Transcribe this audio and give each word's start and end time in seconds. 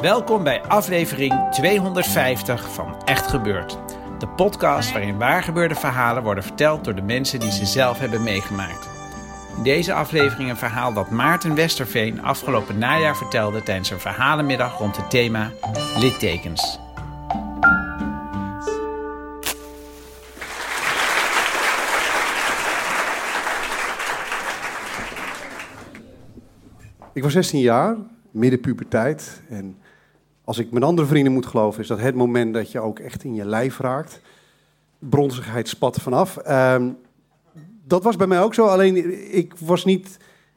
Welkom 0.00 0.44
bij 0.44 0.62
aflevering 0.62 1.50
250 1.50 2.72
van 2.72 3.02
Echt 3.04 3.26
Gebeurd. 3.26 3.78
De 4.18 4.28
podcast 4.28 4.92
waarin 4.92 5.18
waargebeurde 5.18 5.74
verhalen 5.74 6.22
worden 6.22 6.44
verteld 6.44 6.84
door 6.84 6.94
de 6.94 7.02
mensen 7.02 7.40
die 7.40 7.52
ze 7.52 7.66
zelf 7.66 7.98
hebben 7.98 8.22
meegemaakt. 8.22 8.88
In 9.56 9.62
deze 9.62 9.92
aflevering 9.92 10.50
een 10.50 10.56
verhaal 10.56 10.92
dat 10.92 11.10
Maarten 11.10 11.54
Westerveen 11.54 12.22
afgelopen 12.22 12.78
najaar 12.78 13.16
vertelde 13.16 13.62
tijdens 13.62 13.90
een 13.90 14.00
verhalenmiddag 14.00 14.78
rond 14.78 14.96
het 14.96 15.10
thema 15.10 15.50
littekens. 15.96 16.78
Ik 27.14 27.22
was 27.22 27.32
16 27.32 27.60
jaar, 27.60 27.96
midden 28.30 28.60
puberteit. 28.60 29.42
En 29.48 29.76
als 30.44 30.58
ik 30.58 30.70
mijn 30.70 30.84
andere 30.84 31.08
vrienden 31.08 31.32
moet 31.32 31.46
geloven, 31.46 31.80
is 31.80 31.86
dat 31.86 32.00
het 32.00 32.14
moment 32.14 32.54
dat 32.54 32.72
je 32.72 32.80
ook 32.80 32.98
echt 32.98 33.24
in 33.24 33.34
je 33.34 33.44
lijf 33.44 33.78
raakt. 33.78 34.20
Bronzigheid 34.98 35.68
spat 35.68 36.00
vanaf. 36.00 36.36
Ehm, 36.36 36.90
dat 37.84 38.02
was 38.02 38.16
bij 38.16 38.26
mij 38.26 38.40
ook 38.42 38.54
zo, 38.54 38.66
alleen 38.66 38.96
ik 39.34 39.52
was 39.58 39.84
niet 39.84 40.16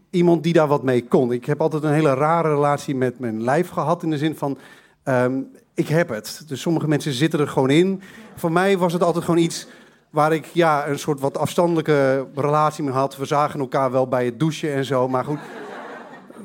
iemand 0.09 0.43
die 0.43 0.53
daar 0.53 0.67
wat 0.67 0.83
mee 0.83 1.07
kon. 1.07 1.31
Ik 1.31 1.45
heb 1.45 1.61
altijd 1.61 1.83
een 1.83 1.93
hele 1.93 2.13
rare 2.13 2.49
relatie 2.49 2.95
met 2.95 3.19
mijn 3.19 3.43
lijf 3.43 3.69
gehad, 3.69 4.03
in 4.03 4.09
de 4.09 4.17
zin 4.17 4.35
van, 4.35 4.57
ehm, 5.03 5.39
ik 5.73 5.87
heb 5.87 6.09
het. 6.09 6.43
Dus 6.47 6.61
sommige 6.61 6.87
mensen 6.87 7.13
zitten 7.13 7.39
er 7.39 7.47
gewoon 7.47 7.69
in. 7.69 8.01
Voor 8.35 8.51
mij 8.51 8.77
was 8.77 8.93
het 8.93 9.03
altijd 9.03 9.25
gewoon 9.25 9.43
iets 9.43 9.67
waar 10.09 10.33
ik 10.33 10.45
ja, 10.45 10.87
een 10.87 10.99
soort 10.99 11.19
wat 11.19 11.37
afstandelijke 11.37 12.27
relatie 12.35 12.83
mee 12.83 12.93
had. 12.93 13.17
We 13.17 13.25
zagen 13.25 13.59
elkaar 13.59 13.91
wel 13.91 14.07
bij 14.07 14.25
het 14.25 14.39
douchen 14.39 14.73
en 14.73 14.85
zo, 14.85 15.07
maar 15.07 15.25
goed 15.25 15.39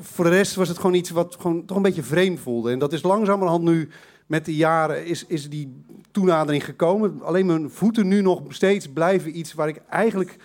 voor 0.03 0.25
de 0.25 0.31
rest 0.31 0.55
was 0.55 0.67
het 0.67 0.77
gewoon 0.77 0.93
iets 0.93 1.09
wat 1.09 1.35
gewoon 1.39 1.65
toch 1.65 1.77
een 1.77 1.83
beetje 1.83 2.03
vreemd 2.03 2.39
voelde. 2.39 2.71
En 2.71 2.79
dat 2.79 2.93
is 2.93 3.01
langzamerhand 3.01 3.63
nu, 3.63 3.89
met 4.25 4.45
de 4.45 4.55
jaren, 4.55 5.05
is, 5.05 5.25
is 5.25 5.49
die 5.49 5.83
toenadering 6.11 6.65
gekomen. 6.65 7.21
Alleen 7.21 7.45
mijn 7.45 7.69
voeten 7.69 8.07
nu 8.07 8.21
nog 8.21 8.41
steeds 8.49 8.87
blijven 8.87 9.37
iets 9.37 9.53
waar 9.53 9.67
ik 9.67 9.81
eigenlijk 9.89 10.37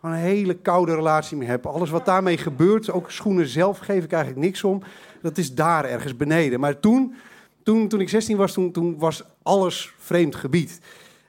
gewoon 0.00 0.14
een 0.14 0.20
hele 0.20 0.54
koude 0.54 0.94
relatie 0.94 1.36
mee 1.36 1.48
heb. 1.48 1.66
Alles 1.66 1.90
wat 1.90 2.04
daarmee 2.04 2.38
gebeurt, 2.38 2.90
ook 2.90 3.10
schoenen 3.10 3.46
zelf, 3.46 3.78
geef 3.78 4.04
ik 4.04 4.12
eigenlijk 4.12 4.44
niks 4.44 4.64
om. 4.64 4.82
Dat 5.22 5.38
is 5.38 5.54
daar 5.54 5.84
ergens 5.84 6.16
beneden. 6.16 6.60
Maar 6.60 6.80
toen, 6.80 7.14
toen, 7.62 7.88
toen 7.88 8.00
ik 8.00 8.08
16 8.08 8.36
was, 8.36 8.52
toen, 8.52 8.72
toen 8.72 8.98
was 8.98 9.22
alles 9.42 9.94
vreemd 9.98 10.34
gebied. 10.34 10.80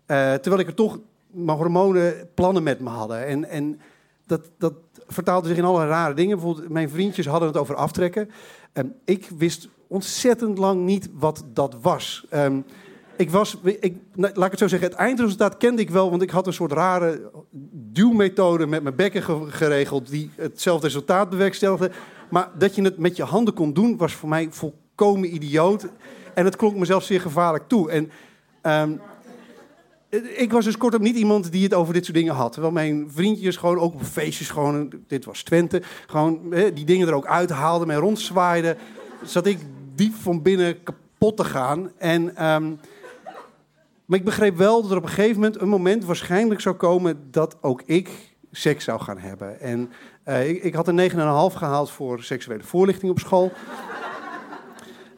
Uh, 0.08 0.34
terwijl 0.34 0.60
ik 0.60 0.68
er 0.68 0.74
toch 0.74 1.00
mijn 1.32 1.58
hormonen 1.58 2.30
plannen 2.34 2.64
met 2.64 2.80
me 2.80 2.90
hadden. 2.90 3.26
En, 3.26 3.50
en 3.50 3.80
dat, 4.28 4.50
dat, 4.58 4.74
vertaalde 5.08 5.48
zich 5.48 5.58
in 5.58 5.64
alle 5.64 5.88
rare 5.88 6.14
dingen. 6.14 6.38
Bijvoorbeeld, 6.38 6.70
mijn 6.70 6.90
vriendjes 6.90 7.26
hadden 7.26 7.48
het 7.48 7.58
over 7.58 7.76
aftrekken. 7.76 8.30
Um, 8.74 8.94
ik 9.06 9.30
wist 9.38 9.70
ontzettend 9.88 10.58
lang 10.58 10.86
niet 10.86 11.10
wat 11.14 11.44
dat 11.54 11.76
was. 11.82 12.26
Um, 12.34 12.66
ik 13.18 13.30
was, 13.30 13.58
ik, 13.64 13.96
nou, 14.16 14.34
laat 14.34 14.46
ik 14.46 14.52
het 14.52 14.60
zo 14.60 14.68
zeggen, 14.68 14.90
het 14.90 14.98
eindresultaat 14.98 15.58
kende 15.58 15.82
ik 15.82 15.90
wel, 15.90 16.10
want 16.10 16.22
ik 16.22 16.30
had 16.30 16.48
een 16.48 16.54
soort 16.54 16.72
rare 16.72 17.32
duwmethode 17.72 18.68
met 18.68 18.84
mijn 18.84 18.96
bekken 18.96 19.24
geregeld 19.52 20.10
die 20.10 20.32
hetzelfde 20.36 20.88
resultaat 20.88 21.30
bewerkstelligde. 21.30 21.92
Maar 22.30 22.50
dat 22.58 22.76
je 22.76 22.82
het 22.82 22.98
met 22.98 23.16
je 23.16 23.24
handen 23.24 23.54
kon 23.54 23.74
doen, 23.74 23.98
was 23.98 24.14
voor 24.14 24.30
mij 24.30 24.48
volkomen 24.52 25.34
idioot. 25.34 25.88
En 26.34 26.46
het 26.46 26.56
klonk 26.56 26.76
mezelf 26.76 27.04
zeer 27.04 27.22
gevaarlijk 27.22 27.68
toe. 27.68 27.92
En 27.92 28.12
um, 28.62 29.02
ik 30.36 30.52
was 30.52 30.66
dus 30.66 30.78
kortom 30.78 31.02
niet 31.02 31.16
iemand 31.16 31.52
die 31.52 31.64
het 31.64 31.74
over 31.74 31.94
dit 31.94 32.06
soort 32.06 32.18
dingen 32.18 32.34
had. 32.34 32.52
Terwijl 32.52 32.74
mijn 32.74 33.08
vriendjes 33.12 33.58
gewoon 33.58 33.80
ook 33.80 33.94
op 33.94 34.04
feestjes, 34.04 34.50
gewoon, 34.50 34.92
dit 35.08 35.26
was 35.26 35.44
Twente, 35.44 35.82
gewoon 36.08 36.42
hè, 36.50 36.74
die 36.74 36.86
dingen 36.86 37.08
er 37.08 37.14
ook 37.14 37.26
uithaalden, 37.26 37.88
mij 37.88 37.96
rondzwaaiden. 37.96 38.78
Zat 39.24 39.46
ik 39.46 39.60
diep 39.96 40.14
van 40.14 40.42
binnen 40.42 40.84
kapot 40.84 41.38
te 41.38 41.44
gaan. 41.44 41.92
En, 41.98 42.46
um, 42.46 42.80
maar 44.06 44.20
ik 44.20 44.26
begreep 44.26 44.58
wel 44.58 44.82
dat 44.82 44.92
er 44.92 44.98
op 44.98 45.04
een 45.04 45.10
gegeven 45.10 45.36
moment 45.36 45.62
een 45.62 45.70
moment 45.70 46.06
waarschijnlijk 46.06 46.62
zou 46.62 46.76
komen 46.76 47.28
dat 47.32 47.58
ook 47.62 47.82
ik 47.86 48.10
seks 48.52 48.84
zou 48.84 49.02
gaan 49.02 49.18
hebben. 49.18 49.60
En 49.60 49.92
uh, 50.26 50.50
ik, 50.50 50.64
ik, 50.64 50.74
had 50.74 50.88
een 50.88 51.12
9,5 51.12 51.18
gehaald 51.58 51.92
voor 51.92 52.24
seksuele 52.24 52.64
voorlichting 52.64 53.12
op 53.12 53.20
school. 53.20 53.52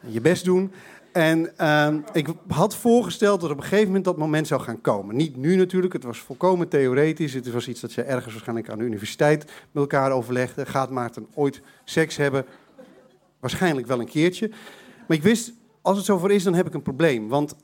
Je 0.06 0.20
best 0.20 0.44
doen. 0.44 0.72
En 1.12 1.52
uh, 1.60 1.94
ik 2.12 2.28
had 2.48 2.76
voorgesteld 2.76 3.40
dat 3.40 3.50
op 3.50 3.56
een 3.56 3.62
gegeven 3.62 3.86
moment 3.86 4.04
dat 4.04 4.16
moment 4.16 4.46
zou 4.46 4.60
gaan 4.60 4.80
komen. 4.80 5.16
Niet 5.16 5.36
nu 5.36 5.56
natuurlijk, 5.56 5.92
het 5.92 6.04
was 6.04 6.18
volkomen 6.18 6.68
theoretisch. 6.68 7.34
Het 7.34 7.50
was 7.50 7.68
iets 7.68 7.80
dat 7.80 7.92
je 7.92 8.02
ergens 8.02 8.32
waarschijnlijk 8.32 8.70
aan 8.70 8.78
de 8.78 8.84
universiteit 8.84 9.44
met 9.44 9.82
elkaar 9.82 10.12
overlegde. 10.12 10.66
Gaat 10.66 10.90
Maarten 10.90 11.26
ooit 11.34 11.62
seks 11.84 12.16
hebben? 12.16 12.44
Waarschijnlijk 13.40 13.86
wel 13.86 14.00
een 14.00 14.08
keertje. 14.08 14.48
Maar 15.08 15.16
ik 15.16 15.22
wist, 15.22 15.52
als 15.82 15.96
het 15.96 16.06
zover 16.06 16.30
is, 16.30 16.42
dan 16.42 16.54
heb 16.54 16.66
ik 16.66 16.74
een 16.74 16.82
probleem. 16.82 17.28
Want 17.28 17.54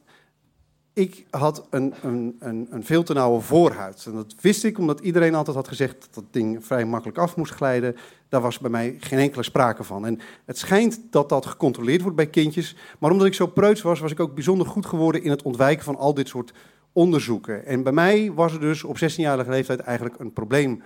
ik 0.96 1.26
had 1.30 1.66
een, 1.70 1.94
een, 2.02 2.36
een, 2.38 2.66
een 2.70 2.84
veel 2.84 3.02
te 3.02 3.12
nauwe 3.12 3.40
voorhuid. 3.40 4.04
En 4.06 4.12
dat 4.12 4.34
wist 4.40 4.64
ik 4.64 4.78
omdat 4.78 5.00
iedereen 5.00 5.34
altijd 5.34 5.56
had 5.56 5.68
gezegd 5.68 6.00
dat 6.00 6.14
dat 6.14 6.24
ding 6.30 6.66
vrij 6.66 6.84
makkelijk 6.84 7.18
af 7.18 7.36
moest 7.36 7.52
glijden. 7.52 7.96
Daar 8.28 8.40
was 8.40 8.58
bij 8.58 8.70
mij 8.70 8.96
geen 9.00 9.18
enkele 9.18 9.42
sprake 9.42 9.84
van. 9.84 10.06
En 10.06 10.20
het 10.44 10.58
schijnt 10.58 11.00
dat 11.10 11.28
dat 11.28 11.46
gecontroleerd 11.46 12.00
wordt 12.00 12.16
bij 12.16 12.26
kindjes. 12.26 12.76
Maar 12.98 13.10
omdat 13.10 13.26
ik 13.26 13.34
zo 13.34 13.46
preuts 13.46 13.82
was, 13.82 14.00
was 14.00 14.10
ik 14.10 14.20
ook 14.20 14.34
bijzonder 14.34 14.66
goed 14.66 14.86
geworden 14.86 15.22
in 15.22 15.30
het 15.30 15.42
ontwijken 15.42 15.84
van 15.84 15.96
al 15.96 16.14
dit 16.14 16.28
soort 16.28 16.52
onderzoeken. 16.92 17.66
En 17.66 17.82
bij 17.82 17.92
mij 17.92 18.32
was 18.32 18.52
er 18.52 18.60
dus 18.60 18.84
op 18.84 18.96
16-jarige 18.96 19.50
leeftijd 19.50 19.80
eigenlijk 19.80 20.18
een 20.18 20.32
probleem 20.32 20.82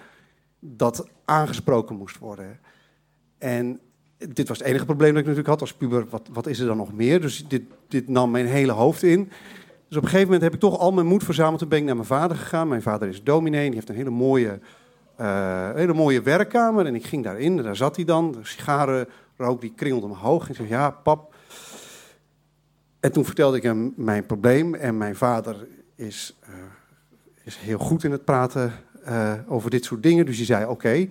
dat 0.60 1.08
aangesproken 1.24 1.96
moest 1.96 2.18
worden. 2.18 2.60
En 3.38 3.80
dit 4.16 4.48
was 4.48 4.58
het 4.58 4.66
enige 4.66 4.84
probleem 4.84 5.10
dat 5.10 5.20
ik 5.20 5.26
natuurlijk 5.26 5.52
had 5.54 5.60
als 5.60 5.74
puber. 5.74 6.06
Wat, 6.08 6.28
wat 6.32 6.46
is 6.46 6.58
er 6.58 6.66
dan 6.66 6.76
nog 6.76 6.92
meer? 6.92 7.20
Dus 7.20 7.48
dit, 7.48 7.62
dit 7.88 8.08
nam 8.08 8.30
mijn 8.30 8.46
hele 8.46 8.72
hoofd 8.72 9.02
in. 9.02 9.30
Dus 9.90 9.98
op 9.98 10.04
een 10.04 10.10
gegeven 10.10 10.32
moment 10.32 10.42
heb 10.52 10.54
ik 10.54 10.70
toch 10.70 10.78
al 10.78 10.92
mijn 10.92 11.06
moed 11.06 11.24
verzameld. 11.24 11.58
Toen 11.58 11.68
ben 11.68 11.78
ik 11.78 11.84
naar 11.84 11.94
mijn 11.94 12.06
vader 12.06 12.36
gegaan. 12.36 12.68
Mijn 12.68 12.82
vader 12.82 13.08
is 13.08 13.22
dominee. 13.22 13.64
Die 13.64 13.74
heeft 13.74 13.88
een 13.88 13.94
hele 13.94 14.10
mooie, 14.10 14.58
uh, 15.20 15.70
hele 15.74 15.94
mooie 15.94 16.22
werkkamer. 16.22 16.86
En 16.86 16.94
ik 16.94 17.06
ging 17.06 17.24
daarin. 17.24 17.58
En 17.58 17.64
daar 17.64 17.76
zat 17.76 17.96
hij 17.96 18.04
dan. 18.04 18.32
De 18.32 18.38
sigarenrook 18.42 19.60
die 19.60 19.72
kringelde 19.76 20.06
omhoog. 20.06 20.42
En 20.42 20.50
ik 20.50 20.56
zei, 20.56 20.68
ja, 20.68 20.90
pap. 20.90 21.34
En 23.00 23.12
toen 23.12 23.24
vertelde 23.24 23.56
ik 23.56 23.62
hem 23.62 23.92
mijn 23.96 24.26
probleem. 24.26 24.74
En 24.74 24.98
mijn 24.98 25.16
vader 25.16 25.66
is, 25.94 26.38
uh, 26.48 26.54
is 27.44 27.56
heel 27.56 27.78
goed 27.78 28.04
in 28.04 28.10
het 28.10 28.24
praten 28.24 28.72
uh, 29.08 29.32
over 29.46 29.70
dit 29.70 29.84
soort 29.84 30.02
dingen. 30.02 30.26
Dus 30.26 30.36
hij 30.36 30.46
zei, 30.46 30.66
oké. 30.66 31.06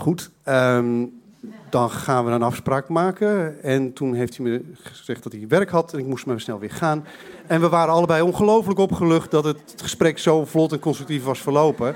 Goed. 0.00 0.30
Um, 0.48 1.22
dan 1.68 1.90
gaan 1.90 2.24
we 2.24 2.30
een 2.30 2.42
afspraak 2.42 2.88
maken. 2.88 3.62
En 3.62 3.92
toen 3.92 4.14
heeft 4.14 4.36
hij 4.36 4.46
me 4.46 4.62
gezegd 4.82 5.22
dat 5.22 5.32
hij 5.32 5.44
werk 5.48 5.70
had 5.70 5.92
en 5.92 5.98
ik 5.98 6.06
moest 6.06 6.26
maar 6.26 6.40
snel 6.40 6.58
weer 6.58 6.70
gaan. 6.70 7.04
En 7.46 7.60
we 7.60 7.68
waren 7.68 7.94
allebei 7.94 8.22
ongelooflijk 8.22 8.78
opgelucht 8.78 9.30
dat 9.30 9.44
het 9.44 9.74
gesprek 9.76 10.18
zo 10.18 10.44
vlot 10.44 10.72
en 10.72 10.78
constructief 10.78 11.24
was 11.24 11.40
verlopen. 11.40 11.94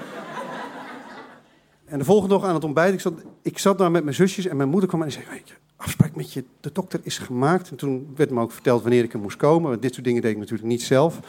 En 1.84 1.98
de 1.98 2.04
volgende 2.04 2.34
dag 2.34 2.44
aan 2.44 2.54
het 2.54 2.64
ontbijt, 2.64 2.92
ik 2.92 3.00
zat, 3.00 3.12
ik 3.42 3.58
zat 3.58 3.78
daar 3.78 3.90
met 3.90 4.04
mijn 4.04 4.16
zusjes 4.16 4.46
en 4.46 4.56
mijn 4.56 4.68
moeder 4.68 4.88
kwam 4.88 5.02
en 5.02 5.12
zei: 5.12 5.24
Weet 5.30 5.48
je, 5.48 5.54
afspraak 5.76 6.14
met 6.14 6.32
je, 6.32 6.44
de 6.60 6.72
dokter 6.72 7.00
is 7.02 7.18
gemaakt. 7.18 7.70
En 7.70 7.76
toen 7.76 8.12
werd 8.16 8.30
me 8.30 8.40
ook 8.40 8.52
verteld 8.52 8.82
wanneer 8.82 9.04
ik 9.04 9.12
er 9.12 9.18
moest 9.18 9.36
komen. 9.36 9.70
Want 9.70 9.82
dit 9.82 9.94
soort 9.94 10.06
dingen 10.06 10.22
deed 10.22 10.30
ik 10.30 10.38
natuurlijk 10.38 10.68
niet 10.68 10.82
zelf. 10.82 11.20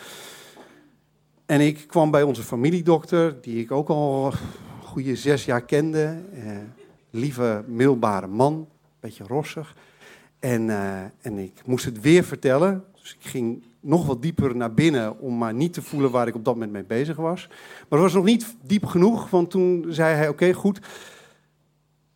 En 1.46 1.62
ik 1.62 1.84
kwam 1.88 2.12
bij 2.12 2.24
onze 2.24 2.44
familiedokter, 2.44 3.42
die 3.42 3.62
ik 3.62 3.72
ook 3.72 3.90
al 3.90 4.26
een 4.26 4.88
goede 4.88 5.16
zes 5.16 5.46
jaar 5.46 5.62
kende. 5.62 6.18
Eh, 7.12 7.20
lieve, 7.20 7.64
middelbare 7.68 8.28
man, 8.28 8.54
een 8.54 8.68
beetje 9.00 9.24
rossig. 9.28 9.76
En, 10.40 10.68
uh, 10.68 11.02
en 11.22 11.38
ik 11.38 11.62
moest 11.66 11.86
het 11.86 12.02
weer 12.02 12.24
vertellen. 12.24 12.84
Dus 13.02 13.18
ik 13.20 13.30
ging 13.30 13.64
nog 13.80 14.06
wat 14.06 14.22
dieper 14.22 14.56
naar 14.56 14.74
binnen 14.74 15.20
om 15.20 15.38
maar 15.38 15.54
niet 15.54 15.74
te 15.74 15.82
voelen 15.82 16.12
waar 16.12 16.28
ik 16.28 16.36
op 16.36 16.46
dat 16.46 16.54
moment 16.54 16.72
mee 16.72 16.84
bezig 16.84 17.18
was. 17.18 17.48
Maar 17.48 18.00
dat 18.00 18.00
was 18.00 18.14
nog 18.14 18.24
niet 18.24 18.56
diep 18.62 18.86
genoeg, 18.86 19.30
want 19.30 19.50
toen 19.50 19.86
zei 19.90 20.16
hij: 20.16 20.28
Oké, 20.28 20.54
goed, 20.54 20.80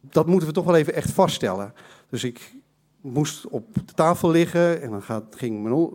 dat 0.01 0.28
moeten 0.28 0.48
we 0.48 0.54
toch 0.54 0.66
wel 0.66 0.75
even 0.75 0.94
echt 0.94 1.12
vaststellen. 1.12 1.74
Dus 2.10 2.24
ik 2.24 2.54
moest 3.01 3.48
op 3.48 3.74
de 3.74 3.94
tafel 3.94 4.30
liggen 4.30 4.81
en 4.81 4.89
dan 4.89 5.01
gaat, 5.01 5.36
ging 5.36 5.63
mijn 5.63 5.89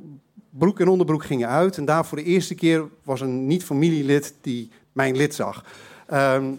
broek 0.50 0.80
en 0.80 0.88
onderbroek 0.88 1.24
gingen 1.24 1.48
uit. 1.48 1.76
En 1.76 1.84
daar 1.84 2.06
voor 2.06 2.18
de 2.18 2.24
eerste 2.24 2.54
keer 2.54 2.88
was 3.02 3.20
een 3.20 3.46
niet-familielid 3.46 4.34
die 4.40 4.70
mijn 4.92 5.16
lid 5.16 5.34
zag. 5.34 5.64
Ehm, 6.06 6.52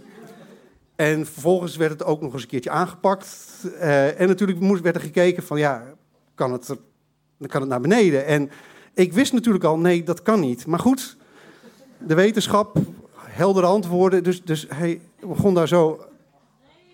en 1.00 1.26
vervolgens 1.26 1.76
werd 1.76 1.92
het 1.92 2.04
ook 2.04 2.22
nog 2.22 2.34
eens 2.34 2.42
een 2.42 2.48
keertje 2.48 2.70
aangepakt. 2.70 3.28
Eh, 3.80 4.20
en 4.20 4.28
natuurlijk 4.28 4.60
moest, 4.60 4.82
werd 4.82 4.96
er 4.96 5.02
gekeken 5.02 5.44
van 5.44 5.60
ja, 5.60 5.84
kan 6.36 6.52
het, 6.52 6.76
kan 7.48 7.62
het 7.62 7.70
naar 7.70 7.82
beneden. 7.82 8.26
En 8.26 8.52
ik 8.94 9.14
wist 9.14 9.34
natuurlijk 9.34 9.64
al, 9.64 9.78
nee, 9.78 10.04
dat 10.04 10.22
kan 10.22 10.40
niet. 10.40 10.66
Maar 10.66 10.80
goed, 10.80 11.18
de 11.98 12.16
wetenschap, 12.16 12.78
heldere 13.18 13.66
antwoorden. 13.66 14.24
Dus, 14.24 14.44
dus 14.44 14.66
hij 14.70 15.02
begon 15.20 15.54
daar 15.54 15.68
zo 15.68 16.06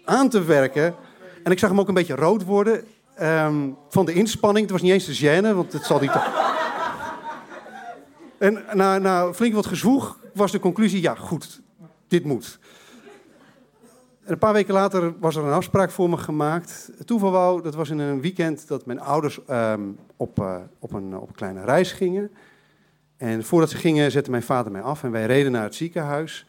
aan 0.03 0.29
te 0.29 0.43
werken. 0.43 0.95
En 1.43 1.51
ik 1.51 1.59
zag 1.59 1.69
hem 1.69 1.79
ook 1.79 1.87
een 1.87 1.93
beetje 1.93 2.15
rood 2.15 2.43
worden 2.43 2.83
ehm, 3.15 3.69
van 3.89 4.05
de 4.05 4.13
inspanning. 4.13 4.61
Het 4.61 4.71
was 4.71 4.81
niet 4.81 4.91
eens 4.91 5.05
de 5.05 5.41
gêne, 5.41 5.55
want 5.55 5.73
het 5.73 5.85
zal 5.85 5.99
toch... 5.99 6.27
En 8.37 8.63
na, 8.73 8.97
na 8.97 9.33
flink 9.33 9.53
wat 9.53 9.65
gezwoeg 9.65 10.19
was 10.33 10.51
de 10.51 10.59
conclusie, 10.59 11.01
ja 11.01 11.15
goed, 11.15 11.61
dit 12.07 12.23
moet. 12.23 12.59
En 14.25 14.31
een 14.31 14.37
paar 14.37 14.53
weken 14.53 14.73
later 14.73 15.13
was 15.19 15.35
er 15.35 15.43
een 15.43 15.53
afspraak 15.53 15.91
voor 15.91 16.09
me 16.09 16.17
gemaakt. 16.17 16.89
Het 16.97 17.07
toeval 17.07 17.31
wou, 17.31 17.61
dat 17.61 17.75
was 17.75 17.89
in 17.89 17.99
een 17.99 18.21
weekend 18.21 18.67
dat 18.67 18.85
mijn 18.85 18.99
ouders 18.99 19.45
ehm, 19.45 19.81
op, 20.17 20.39
eh, 20.39 20.55
op, 20.79 20.93
een, 20.93 21.17
op 21.17 21.27
een 21.27 21.35
kleine 21.35 21.63
reis 21.63 21.91
gingen. 21.91 22.31
En 23.17 23.43
voordat 23.43 23.69
ze 23.69 23.77
gingen 23.77 24.11
zette 24.11 24.29
mijn 24.29 24.43
vader 24.43 24.71
mij 24.71 24.81
af 24.81 25.03
en 25.03 25.11
wij 25.11 25.25
reden 25.25 25.51
naar 25.51 25.63
het 25.63 25.75
ziekenhuis. 25.75 26.47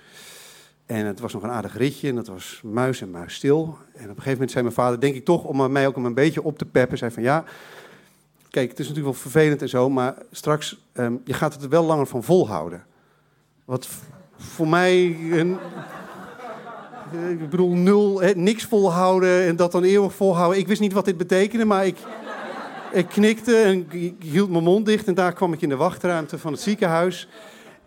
En 0.87 1.06
het 1.06 1.20
was 1.20 1.32
nog 1.32 1.43
een 1.43 1.50
aardig 1.50 1.76
ritje 1.76 2.08
en 2.08 2.14
dat 2.14 2.26
was 2.26 2.61
muis 2.64 3.00
en 3.00 3.11
muis 3.11 3.34
stil. 3.34 3.78
En 3.93 4.02
op 4.02 4.08
een 4.08 4.08
gegeven 4.08 4.32
moment 4.32 4.50
zei 4.50 4.62
mijn 4.64 4.76
vader, 4.76 5.00
denk 5.00 5.14
ik 5.14 5.25
toch, 5.25 5.44
om 5.44 5.73
mij 5.73 5.87
ook 5.87 5.96
een 5.96 6.14
beetje 6.14 6.43
op 6.43 6.58
te 6.58 6.67
peppen, 6.67 6.99
zei 6.99 7.11
van 7.11 7.23
ja, 7.23 7.44
kijk, 8.50 8.70
het 8.70 8.78
is 8.78 8.88
natuurlijk 8.88 9.14
wel 9.14 9.23
vervelend 9.23 9.62
en 9.62 9.69
zo, 9.69 9.90
maar 9.90 10.14
straks, 10.31 10.87
ehm, 10.93 11.14
je 11.25 11.32
gaat 11.32 11.52
het 11.52 11.62
er 11.62 11.69
wel 11.69 11.84
langer 11.84 12.06
van 12.06 12.23
volhouden. 12.23 12.84
Wat 13.64 13.88
voor 14.37 14.69
mij 14.69 15.17
een, 15.31 15.58
ik 17.31 17.50
bedoel, 17.50 17.75
nul, 17.75 18.23
niks 18.35 18.64
volhouden 18.64 19.47
en 19.47 19.56
dat 19.56 19.73
dan 19.73 19.82
eeuwig 19.82 20.14
volhouden. 20.14 20.58
Ik 20.58 20.67
wist 20.67 20.81
niet 20.81 20.93
wat 20.93 21.05
dit 21.05 21.17
betekende, 21.17 21.64
maar 21.64 21.87
ik, 21.87 21.97
ik 22.93 23.06
knikte 23.08 23.56
en 23.56 23.87
hield 24.20 24.50
mijn 24.50 24.64
mond 24.64 24.87
dicht. 24.87 25.06
En 25.06 25.14
daar 25.14 25.32
kwam 25.32 25.53
ik 25.53 25.62
in 25.62 25.69
de 25.69 25.76
wachtruimte 25.76 26.38
van 26.38 26.53
het 26.53 26.61
ziekenhuis. 26.61 27.29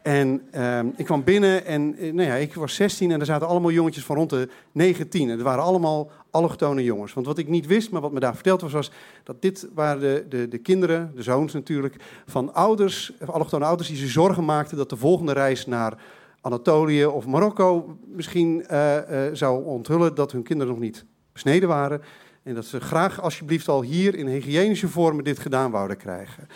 En 0.02 0.42
ehm, 0.52 0.88
ik 0.96 1.06
kwam 1.06 1.24
binnen 1.24 1.66
en 1.66 1.96
eh, 1.98 2.14
nou 2.14 2.28
ja, 2.28 2.36
ik 2.36 2.54
was 2.54 2.76
16 2.76 3.12
en 3.12 3.20
er 3.20 3.26
zaten 3.26 3.48
allemaal 3.48 3.72
jongetjes 3.72 4.06
van 4.06 4.16
rond 4.16 4.30
de 4.30 4.50
19. 4.72 5.22
En 5.22 5.30
het 5.30 5.42
waren 5.42 5.64
allemaal 5.64 6.12
allochtone 6.32 6.84
jongens. 6.84 7.14
Want 7.14 7.26
wat 7.26 7.38
ik 7.38 7.48
niet 7.48 7.68
wist, 7.68 7.92
maar 7.92 8.02
wat 8.02 8.12
me 8.12 8.20
daar 8.20 8.34
verteld 8.34 8.62
was, 8.62 8.72
was 8.72 8.92
dat 9.24 9.42
dit 9.42 9.68
waren 9.74 10.02
de, 10.02 10.26
de, 10.30 10.48
de 10.48 10.58
kinderen, 10.58 11.12
de 11.16 11.24
zoons 11.24 11.54
natuurlijk, 11.54 11.96
van 12.26 12.54
ouders, 12.54 13.12
allochtone 13.26 13.66
ouders 13.66 13.90
die 13.90 13.98
zich 13.98 14.10
zorgen 14.10 14.46
maakten 14.46 14.78
dat 14.78 14.90
de 14.90 14.98
volgende 14.98 15.34
reis 15.34 15.66
naar 15.66 15.98
Anatolië 16.42 17.06
of 17.06 17.26
Marokko 17.26 17.98
misschien 18.06 18.66
eh, 18.66 19.28
eh, 19.28 19.36
zou 19.36 19.66
onthullen 19.66 20.16
dat 20.16 20.32
hun 20.32 20.44
kinderen 20.44 20.74
nog 20.74 20.82
niet 20.82 21.06
besneden 21.34 21.70
waren. 21.70 22.02
En 22.44 22.56
dat 22.56 22.66
ze 22.66 22.80
graag 22.80 23.22
alsjeblieft 23.22 23.68
al 23.68 23.82
hier 23.82 24.16
in 24.16 24.28
hygiënische 24.28 24.88
vormen 24.88 25.24
dit 25.24 25.40
gedaan 25.40 25.72
wouden 25.72 25.98
krijgen. 25.98 26.48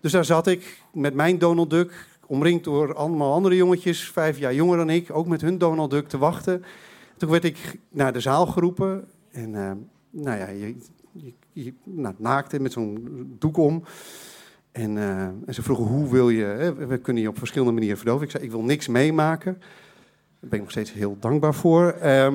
Dus 0.00 0.12
daar 0.12 0.24
zat 0.24 0.46
ik 0.46 0.82
met 0.92 1.14
mijn 1.14 1.38
Donald 1.38 1.70
Duck, 1.70 2.06
omringd 2.26 2.64
door 2.64 2.94
allemaal 2.94 3.32
andere 3.32 3.56
jongetjes, 3.56 4.10
vijf 4.10 4.38
jaar 4.38 4.54
jonger 4.54 4.76
dan 4.76 4.90
ik, 4.90 5.08
ook 5.12 5.26
met 5.26 5.40
hun 5.40 5.58
Donald 5.58 5.90
Duck 5.90 6.08
te 6.08 6.18
wachten. 6.18 6.64
Toen 7.16 7.30
werd 7.30 7.44
ik 7.44 7.78
naar 7.90 8.12
de 8.12 8.20
zaal 8.20 8.46
geroepen 8.46 9.08
en 9.30 9.54
eh, 9.54 9.72
nou 10.10 10.38
ja, 10.38 10.48
je, 10.48 10.76
je, 11.12 11.32
je 11.52 11.74
nou, 11.84 12.14
naakte 12.18 12.60
met 12.60 12.72
zo'n 12.72 13.26
doek 13.38 13.56
om. 13.56 13.82
En, 14.76 14.98
eh, 14.98 15.20
en 15.22 15.54
ze 15.54 15.62
vroegen, 15.62 15.86
hoe 15.86 16.10
wil 16.10 16.28
je, 16.28 16.44
hè, 16.44 16.74
we 16.74 16.98
kunnen 16.98 17.22
je 17.22 17.28
op 17.28 17.38
verschillende 17.38 17.72
manieren 17.72 17.96
verdoven. 17.96 18.24
Ik 18.24 18.30
zei, 18.30 18.44
ik 18.44 18.50
wil 18.50 18.62
niks 18.62 18.88
meemaken. 18.88 19.52
Daar 20.40 20.50
ben 20.50 20.52
ik 20.52 20.60
nog 20.60 20.70
steeds 20.70 20.92
heel 20.92 21.16
dankbaar 21.20 21.54
voor. 21.54 21.90
Ehm, 21.90 22.34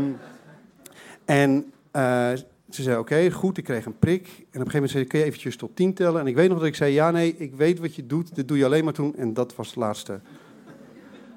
en 1.26 1.72
eh, 1.92 2.32
ze 2.70 2.82
zei, 2.82 2.98
oké, 2.98 3.32
goed, 3.32 3.58
ik 3.58 3.64
kreeg 3.64 3.86
een 3.86 4.00
prik. 4.00 4.26
En 4.28 4.32
op 4.32 4.38
een 4.38 4.52
gegeven 4.52 4.74
moment 4.74 4.92
zei 4.92 5.04
ze, 5.04 5.10
kun 5.10 5.20
je 5.20 5.26
eventjes 5.26 5.56
tot 5.56 5.76
tien 5.76 5.94
tellen? 5.94 6.22
En 6.22 6.28
ik 6.28 6.36
weet 6.36 6.50
nog 6.50 6.58
dat 6.58 6.68
ik 6.68 6.76
zei, 6.76 6.94
ja, 6.94 7.12
nee, 7.12 7.36
ik 7.38 7.56
weet 7.56 7.80
wat 7.80 7.96
je 7.96 8.06
doet. 8.06 8.36
Dit 8.36 8.48
doe 8.48 8.58
je 8.58 8.66
alleen 8.66 8.84
maar 8.84 8.94
toen. 8.94 9.16
En 9.16 9.34
dat 9.34 9.56
was 9.56 9.68
het 9.68 9.76
laatste 9.76 10.20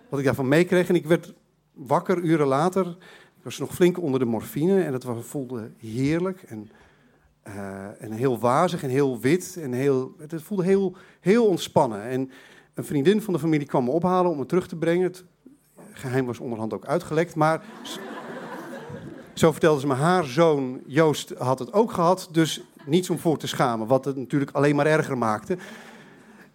wat 0.09 0.19
ik 0.19 0.25
daarvan 0.25 0.49
meekreeg. 0.49 0.89
En 0.89 0.95
ik 0.95 1.07
werd 1.07 1.35
wakker 1.73 2.19
uren 2.19 2.47
later. 2.47 2.87
Ik 3.39 3.45
was 3.45 3.59
nog 3.59 3.75
flink 3.75 4.01
onder 4.01 4.21
de 4.21 4.27
morfine 4.27 4.83
en 4.83 4.93
dat 4.93 5.07
voelde 5.21 5.71
heerlijk. 5.79 6.43
En, 6.43 6.71
eh, 7.45 8.03
en 8.03 8.13
heel 8.13 8.39
wazig 8.39 8.83
en 8.83 8.89
heel 8.89 9.21
wit. 9.21 9.57
En 9.61 9.73
heel, 9.73 10.15
het 10.19 10.43
voelde 10.43 10.65
heel, 10.65 10.97
heel 11.21 11.47
ontspannen. 11.47 12.03
En 12.03 12.31
een 12.75 12.85
vriendin 12.85 13.23
van 13.23 13.33
de 13.33 13.39
familie 13.39 13.67
kwam 13.67 13.85
me 13.85 13.91
ophalen 13.91 14.31
om 14.31 14.39
me 14.39 14.47
terug 14.47 14.69
te 14.69 14.77
brengen. 14.77 15.05
Het 15.05 15.25
geheim 15.93 16.27
was 16.27 16.39
onderhand 16.39 16.73
ook 16.73 16.87
uitgelekt. 16.87 17.35
Maar 17.35 17.65
zo 19.35 19.51
vertelde 19.51 19.81
ze 19.81 19.87
me, 19.87 19.95
haar 19.95 20.25
zoon 20.25 20.81
Joost 20.87 21.35
had 21.39 21.59
het 21.59 21.73
ook 21.73 21.93
gehad. 21.93 22.29
Dus 22.33 22.65
niets 22.87 23.11
om 23.11 23.19
voor 23.19 23.39
te 23.39 23.47
schamen, 23.47 23.87
wat 23.87 24.05
het 24.05 24.17
natuurlijk 24.17 24.51
alleen 24.51 24.77
maar 24.77 24.87
erger 24.87 25.19
maakte. 25.19 25.59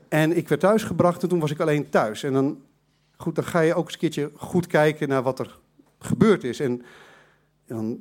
En 0.08 0.38
ik 0.38 0.48
werd 0.48 0.62
thuisgebracht 0.62 1.24
en 1.24 1.30
toen 1.30 1.40
was 1.40 1.52
ik 1.52 1.60
alleen 1.60 1.90
thuis. 1.90 2.24
En 2.24 2.34
dan, 2.34 2.62
goed, 3.18 3.36
dan 3.36 3.44
ga 3.44 3.60
je 3.60 3.74
ook 3.74 3.84
eens 3.84 3.94
een 3.94 4.00
keertje 4.00 4.32
goed 4.36 4.68
kijken 4.68 5.08
naar 5.08 5.24
wat 5.24 5.40
er 5.40 5.60
gebeurd 6.00 6.44
is. 6.44 6.60
En, 6.60 6.72
en 7.66 7.76
dan 7.76 8.00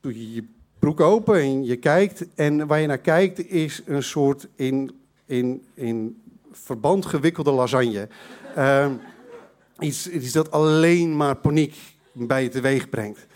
doe 0.00 0.14
je 0.14 0.32
je 0.32 0.44
broek 0.78 1.00
open 1.00 1.40
en 1.40 1.64
je 1.64 1.76
kijkt. 1.76 2.26
En 2.34 2.66
waar 2.66 2.80
je 2.80 2.86
naar 2.86 2.98
kijkt 2.98 3.50
is 3.50 3.82
een 3.86 4.02
soort 4.02 4.48
in, 4.54 4.90
in, 5.26 5.66
in 5.74 6.22
verband 6.52 7.06
gewikkelde 7.06 7.50
lasagne. 7.50 8.08
Ehm, 8.54 8.92
iets, 9.78 10.08
iets 10.10 10.32
dat 10.32 10.50
alleen 10.50 11.16
maar 11.16 11.36
paniek 11.36 11.74
bij 12.12 12.42
je 12.42 12.48
teweeg 12.48 12.88
brengt. 12.88 13.26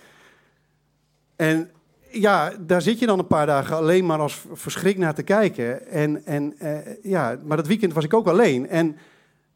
En 1.37 1.71
ja, 2.11 2.53
daar 2.61 2.83
zit 2.83 2.99
je 2.99 3.07
dan 3.07 3.19
een 3.19 3.27
paar 3.27 3.47
dagen 3.47 3.77
alleen 3.77 4.07
maar 4.07 4.19
als 4.19 4.45
verschrikt 4.53 4.99
naar 4.99 5.15
te 5.15 5.23
kijken. 5.23 5.87
En, 5.87 6.27
en, 6.27 6.55
eh, 6.59 6.79
ja, 7.03 7.39
maar 7.45 7.57
dat 7.57 7.67
weekend 7.67 7.93
was 7.93 8.05
ik 8.05 8.15
ook 8.15 8.27
alleen. 8.27 8.69
En 8.69 8.97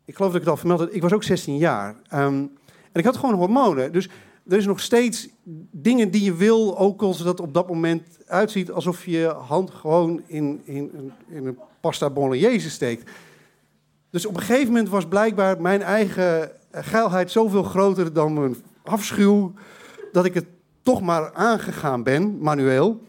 ik 0.05 0.17
geloof 0.17 0.33
dat 0.33 0.41
ik 0.41 0.47
het 0.47 0.56
al 0.56 0.56
vermeld 0.56 0.94
ik 0.94 1.03
was 1.03 1.12
ook 1.12 1.23
16 1.23 1.56
jaar. 1.56 1.97
Ehm, 2.09 2.35
en 2.93 3.03
ik 3.03 3.05
had 3.05 3.17
gewoon 3.17 3.35
hormonen. 3.35 3.93
Dus 3.93 4.09
er 4.48 4.56
is 4.56 4.66
nog 4.66 4.81
steeds 4.81 5.28
dingen 5.70 6.10
die 6.10 6.22
je 6.22 6.34
wil, 6.34 6.78
ook 6.78 7.02
als 7.02 7.23
dat 7.23 7.40
op 7.40 7.54
dat 7.54 7.68
moment 7.68 8.02
uitziet 8.26 8.71
alsof 8.71 9.04
je 9.04 9.26
hand 9.26 9.71
gewoon 9.71 10.23
in, 10.26 10.61
in, 10.64 11.12
in 11.28 11.47
een 11.47 11.59
pasta 11.80 12.11
bolognese 12.11 12.71
steekt. 12.71 13.11
Dus 14.11 14.26
op 14.26 14.37
een 14.37 14.42
gegeven 14.42 14.66
moment 14.66 14.88
was 14.88 15.06
blijkbaar 15.06 15.61
mijn 15.61 15.82
eigen 15.82 16.50
geilheid 16.71 17.30
zoveel 17.30 17.62
groter 17.62 18.12
dan 18.12 18.35
mijn 18.35 18.56
afschuw, 18.82 19.52
dat 20.12 20.25
ik 20.25 20.35
het 20.35 20.47
toch 20.82 21.00
maar 21.00 21.32
aangegaan 21.32 22.02
ben, 22.02 22.38
manueel. 22.38 23.00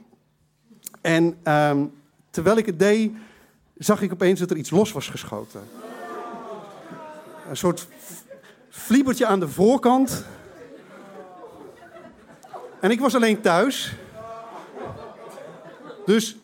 En 1.01 1.38
ehm, 1.43 1.85
terwijl 2.29 2.57
ik 2.57 2.65
het 2.65 2.79
deed, 2.79 3.12
zag 3.77 4.01
ik 4.01 4.13
opeens 4.13 4.39
dat 4.39 4.51
er 4.51 4.57
iets 4.57 4.69
los 4.69 4.91
was 4.91 5.09
geschoten. 5.09 5.62
Een 7.50 7.57
soort 7.57 7.88
vliebertje 8.69 9.25
aan 9.25 9.39
de 9.39 9.47
voorkant. 9.50 10.25
En 12.88 12.94
ik 12.94 13.00
was 13.00 13.15
alleen 13.15 13.41
thuis. 13.41 13.96
Dus, 16.06 16.38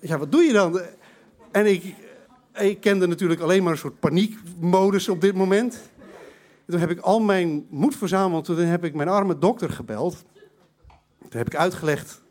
ja, 0.00 0.18
wat 0.18 0.32
doe 0.32 0.42
je 0.42 0.52
dan? 0.52 0.80
En 1.50 1.66
ik, 1.66 1.94
ik 2.54 2.80
kende 2.80 3.06
natuurlijk 3.06 3.40
alleen 3.40 3.62
maar 3.62 3.72
een 3.72 3.78
soort 3.78 4.00
paniekmodus 4.00 5.08
op 5.08 5.20
dit 5.20 5.34
moment. 5.34 5.90
Toen 6.66 6.80
heb 6.80 6.90
ik 6.90 7.00
al 7.00 7.20
mijn 7.20 7.66
moed 7.68 7.96
verzameld. 7.96 8.44
Toen 8.44 8.56
heb 8.56 8.84
ik 8.84 8.94
mijn 8.94 9.08
arme 9.08 9.38
dokter 9.38 9.70
gebeld. 9.70 10.24
Toen 11.18 11.38
heb 11.38 11.46
ik 11.46 11.56
uitgelegd 11.56 12.22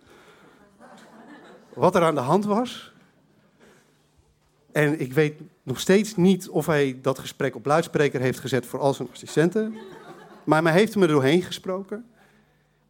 wat 1.73 1.95
er 1.95 2.03
aan 2.03 2.15
de 2.15 2.21
hand 2.21 2.45
was. 2.45 2.93
En 4.71 4.99
ik 4.99 5.13
weet 5.13 5.41
nog 5.63 5.79
steeds 5.79 6.15
niet 6.15 6.49
of 6.49 6.65
hij 6.65 6.99
dat 7.01 7.19
gesprek 7.19 7.55
op 7.55 7.65
luidspreker 7.65 8.21
heeft 8.21 8.39
gezet 8.39 8.65
voor 8.65 8.79
al 8.79 8.93
zijn 8.93 9.07
assistenten. 9.11 9.75
Maar 10.43 10.63
hij 10.63 10.71
heeft 10.71 10.95
me 10.95 11.01
er 11.01 11.07
doorheen 11.07 11.41
gesproken. 11.41 12.05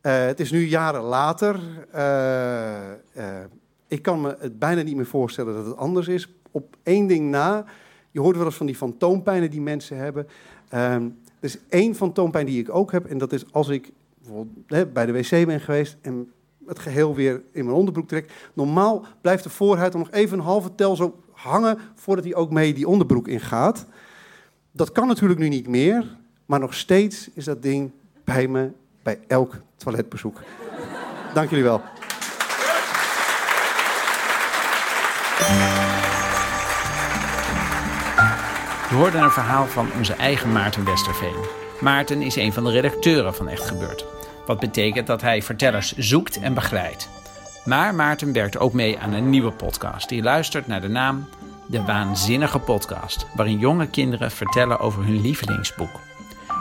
Eh, 0.06 0.26
het 0.26 0.40
is 0.40 0.52
nu 0.52 0.68
jaren 0.68 1.02
later. 1.02 1.60
Eh, 1.92 2.92
eh, 2.92 3.46
ik 3.88 4.02
kan 4.02 4.22
me 4.22 4.36
het 4.40 4.60
bijna 4.60 4.82
niet 4.82 4.96
meer 4.96 5.06
voorstellen 5.06 5.56
dat 5.56 5.66
het 5.66 5.78
anders 5.78 6.08
is. 6.08 6.30
Op 6.52 6.76
één 6.84 7.08
ding 7.08 7.30
na. 7.30 7.66
Je 8.12 8.20
hoort 8.20 8.38
wel 8.38 8.46
eens 8.46 8.56
van 8.56 8.66
die 8.66 8.76
fantoompijnen 8.76 9.50
die 9.50 9.62
mensen 9.62 9.98
hebben. 9.98 10.28
Ehm, 10.70 11.04
er 11.04 11.10
is 11.40 11.58
één 11.70 11.96
fantoompijn 11.96 12.46
die 12.46 12.60
ik 12.60 12.76
ook 12.76 12.92
heb. 12.92 13.06
En 13.06 13.18
dat 13.18 13.34
is 13.34 13.54
als 13.54 13.68
ik 13.68 13.92
bijvoorbeeld 14.18 14.94
bij 14.94 15.06
de 15.06 15.12
wc 15.12 15.46
ben 15.46 15.60
geweest 15.60 15.98
en 16.02 16.32
het 16.68 16.80
geheel 16.80 17.16
weer 17.16 17.42
in 17.52 17.66
mijn 17.66 17.78
onderbroek 17.78 18.08
trek. 18.08 18.50
Normaal 18.54 19.06
blijft 19.22 19.44
de 19.44 19.50
voorhuid 19.50 19.92
dan 19.92 20.02
nog 20.02 20.12
even 20.12 20.38
een 20.38 20.46
halve 20.46 20.76
tel 20.76 20.96
zo 20.96 21.20
hangen 21.32 21.78
voordat 21.96 22.26
hij 22.26 22.36
ook 22.36 22.52
mee 22.52 22.74
die 22.74 22.88
onderbroek 22.88 23.28
ingaat. 23.28 23.86
Dat 24.72 24.92
kan 24.92 25.08
natuurlijk 25.08 25.40
nu 25.40 25.50
niet 25.50 25.68
meer, 25.68 26.18
maar 26.46 26.60
nog 26.60 26.74
steeds 26.74 27.30
is 27.34 27.46
dat 27.46 27.62
ding 27.62 27.92
bij 28.24 28.48
me 28.48 28.72
bij 29.06 29.20
elk 29.28 29.56
toiletbezoek. 29.78 30.40
Dank 31.34 31.50
jullie 31.50 31.64
wel. 31.64 31.82
Je 38.90 38.96
hoorde 38.96 39.18
een 39.18 39.32
verhaal 39.32 39.66
van 39.66 39.88
onze 39.98 40.14
eigen 40.14 40.52
Maarten 40.52 40.86
Westerveen. 40.86 41.36
Maarten 41.82 42.22
is 42.22 42.36
een 42.36 42.54
van 42.54 42.64
de 42.64 42.72
redacteuren 42.72 43.36
van 43.36 43.48
Echt 43.48 43.68
Gebeurd. 43.68 44.06
Wat 44.46 44.60
betekent 44.60 45.08
dat 45.08 45.22
hij 45.22 45.42
vertellers 45.42 45.98
zoekt 45.98 46.40
en 46.40 46.54
begeleidt. 46.54 47.10
Maar 47.66 47.96
Maarten 47.96 48.34
werkt 48.34 48.58
ook 48.58 48.74
mee 48.74 49.00
aan 49.00 49.14
een 49.14 49.30
nieuwe 49.30 49.52
podcast. 49.52 50.10
Die 50.10 50.24
luistert 50.24 50.68
naar 50.68 50.82
de 50.82 50.88
naam 50.88 51.26
De 51.68 51.84
Waanzinnige 51.84 52.60
Podcast. 52.60 53.26
Waarin 53.36 53.60
jonge 53.60 53.88
kinderen 53.88 54.32
vertellen 54.32 54.80
over 54.80 55.04
hun 55.04 55.22
lievelingsboek. 55.22 56.00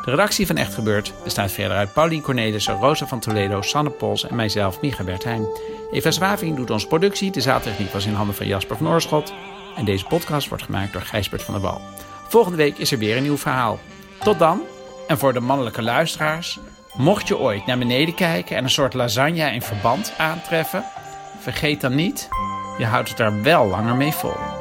De 0.04 0.10
redactie 0.10 0.46
van 0.46 0.56
Echt 0.56 0.74
Gebeurd 0.74 1.12
bestaat 1.22 1.52
verder 1.52 1.76
uit 1.76 1.92
Paulien 1.92 2.22
Cornelissen, 2.22 2.74
Rosa 2.74 3.06
van 3.06 3.20
Toledo, 3.20 3.62
Sanne 3.62 3.90
Pols 3.90 4.26
en 4.26 4.36
mijzelf, 4.36 4.80
Micha 4.80 5.04
Bertheim. 5.04 5.48
Eva 5.92 6.10
Zwaving 6.10 6.56
doet 6.56 6.70
onze 6.70 6.86
productie. 6.86 7.30
De 7.30 7.40
zaaltechniek 7.40 7.92
was 7.92 8.06
in 8.06 8.14
handen 8.14 8.34
van 8.34 8.46
Jasper 8.46 8.76
van 8.76 8.88
Oorschot. 8.88 9.34
En 9.76 9.84
deze 9.84 10.04
podcast 10.04 10.48
wordt 10.48 10.64
gemaakt 10.64 10.92
door 10.92 11.02
Gijsbert 11.02 11.42
van 11.42 11.54
der 11.54 11.62
Wal. 11.62 11.80
Volgende 12.28 12.56
week 12.56 12.78
is 12.78 12.92
er 12.92 12.98
weer 12.98 13.16
een 13.16 13.22
nieuw 13.22 13.36
verhaal. 13.36 13.78
Tot 14.18 14.38
dan. 14.38 14.62
En 15.08 15.18
voor 15.18 15.32
de 15.32 15.40
mannelijke 15.40 15.82
luisteraars, 15.82 16.58
mocht 16.94 17.28
je 17.28 17.38
ooit 17.38 17.66
naar 17.66 17.78
beneden 17.78 18.14
kijken 18.14 18.56
en 18.56 18.64
een 18.64 18.70
soort 18.70 18.94
lasagne 18.94 19.52
in 19.52 19.62
verband 19.62 20.14
aantreffen, 20.18 20.84
vergeet 21.38 21.80
dan 21.80 21.94
niet, 21.94 22.28
je 22.78 22.84
houdt 22.84 23.08
het 23.08 23.18
daar 23.18 23.42
wel 23.42 23.66
langer 23.66 23.96
mee 23.96 24.12
vol. 24.12 24.53